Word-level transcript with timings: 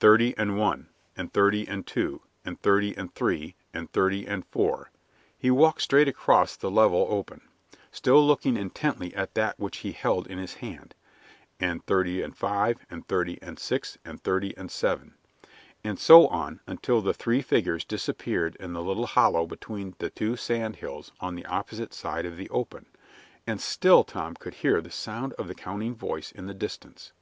"Thirty 0.00 0.34
and 0.38 0.58
one, 0.58 0.88
and 1.18 1.30
thirty 1.30 1.68
and 1.68 1.86
two, 1.86 2.22
and 2.46 2.58
thirty 2.62 2.96
and 2.96 3.14
three, 3.14 3.56
and 3.74 3.92
thirty 3.92 4.26
and 4.26 4.46
four" 4.46 4.90
he 5.36 5.50
walked 5.50 5.82
straight 5.82 6.08
across 6.08 6.56
the 6.56 6.70
level 6.70 7.06
open, 7.10 7.42
still 7.92 8.26
looking 8.26 8.56
intently 8.56 9.14
at 9.14 9.34
that 9.34 9.60
which 9.60 9.76
he 9.80 9.92
held 9.92 10.28
in 10.28 10.38
his 10.38 10.54
hand 10.54 10.94
"and 11.60 11.84
thirty 11.84 12.22
and 12.22 12.38
five, 12.38 12.78
and 12.90 13.06
thirty 13.06 13.38
and 13.42 13.58
six, 13.58 13.98
and 14.02 14.22
thirty 14.22 14.56
and 14.56 14.70
seven," 14.70 15.12
and 15.84 15.98
so 15.98 16.26
on, 16.28 16.60
until 16.66 17.02
the 17.02 17.12
three 17.12 17.42
figures 17.42 17.84
disappeared 17.84 18.56
in 18.58 18.72
the 18.72 18.82
little 18.82 19.06
hollow 19.08 19.46
between 19.46 19.94
the 19.98 20.08
two 20.08 20.36
sand 20.36 20.76
hills 20.76 21.12
on 21.20 21.34
the 21.34 21.44
opposite 21.44 21.92
side 21.92 22.24
of 22.24 22.38
the 22.38 22.48
open, 22.48 22.86
and 23.46 23.60
still 23.60 24.04
Tom 24.04 24.34
could 24.36 24.54
hear 24.54 24.80
the 24.80 24.90
sound 24.90 25.34
of 25.34 25.48
the 25.48 25.54
counting 25.54 25.94
voice 25.94 26.32
in 26.32 26.46
the 26.46 26.54
distance. 26.54 27.12